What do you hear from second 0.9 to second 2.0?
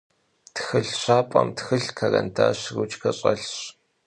şap'em txılh,